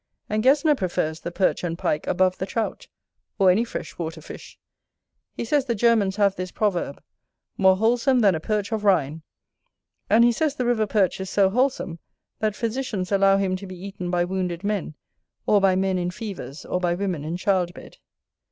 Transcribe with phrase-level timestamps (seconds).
[0.29, 2.87] And Gesner prefers the Perch and Pike above the Trout,
[3.37, 4.57] or any fresh water fish:
[5.37, 7.03] he says the Germans have this proverb,
[7.55, 9.21] "More wholesome than a Perch of Rhine":
[10.09, 11.99] and he says the River Perch is so wholesome,
[12.39, 14.95] that physicians allow him to be eaten by wounded men,
[15.45, 17.97] or by men in fevers, or by women in child bed.